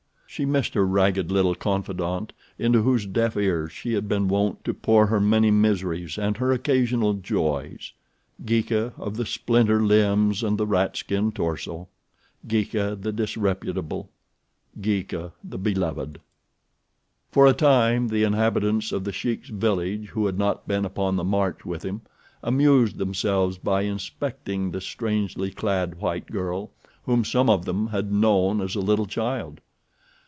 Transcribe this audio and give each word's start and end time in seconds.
She 0.33 0.45
missed 0.45 0.75
her 0.75 0.87
ragged 0.87 1.29
little 1.29 1.55
confidante, 1.55 2.31
into 2.57 2.83
whose 2.83 3.05
deaf 3.05 3.35
ears 3.35 3.73
she 3.73 3.91
had 3.95 4.07
been 4.07 4.29
wont 4.29 4.63
to 4.63 4.73
pour 4.73 5.07
her 5.07 5.19
many 5.19 5.51
miseries 5.51 6.17
and 6.17 6.37
her 6.37 6.53
occasional 6.53 7.15
joys—Geeka, 7.15 8.93
of 8.97 9.17
the 9.17 9.25
splinter 9.25 9.81
limbs 9.83 10.41
and 10.41 10.57
the 10.57 10.65
ratskin 10.65 11.33
torso—Geeka 11.33 13.01
the 13.01 13.11
disreputable—Geeka 13.11 15.33
the 15.43 15.57
beloved. 15.57 16.21
For 17.29 17.45
a 17.45 17.51
time 17.51 18.07
the 18.07 18.23
inhabitants 18.23 18.93
of 18.93 19.03
The 19.03 19.11
Sheik's 19.11 19.49
village 19.49 20.07
who 20.11 20.27
had 20.27 20.39
not 20.39 20.65
been 20.65 20.85
upon 20.85 21.17
the 21.17 21.25
march 21.25 21.65
with 21.65 21.83
him 21.83 22.03
amused 22.41 22.97
themselves 22.99 23.57
by 23.57 23.81
inspecting 23.81 24.71
the 24.71 24.79
strangely 24.79 25.51
clad 25.51 25.99
white 25.99 26.27
girl, 26.27 26.71
whom 27.05 27.25
some 27.25 27.49
of 27.49 27.65
them 27.65 27.87
had 27.87 28.13
known 28.13 28.61
as 28.61 28.75
a 28.75 28.79
little 28.79 29.05
child. 29.07 29.59